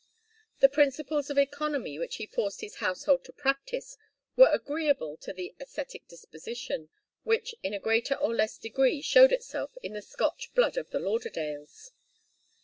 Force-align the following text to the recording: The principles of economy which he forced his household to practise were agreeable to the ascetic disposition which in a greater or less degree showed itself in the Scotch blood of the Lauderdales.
The 0.61 0.67
principles 0.67 1.29
of 1.29 1.37
economy 1.37 1.99
which 1.99 2.15
he 2.15 2.25
forced 2.25 2.61
his 2.61 2.77
household 2.77 3.23
to 3.25 3.31
practise 3.33 3.97
were 4.35 4.49
agreeable 4.51 5.15
to 5.17 5.31
the 5.31 5.53
ascetic 5.59 6.07
disposition 6.07 6.89
which 7.21 7.53
in 7.61 7.75
a 7.75 7.79
greater 7.79 8.15
or 8.15 8.33
less 8.33 8.57
degree 8.57 9.01
showed 9.03 9.31
itself 9.31 9.77
in 9.83 9.93
the 9.93 10.01
Scotch 10.01 10.55
blood 10.55 10.75
of 10.75 10.89
the 10.89 10.97
Lauderdales. 10.99 11.91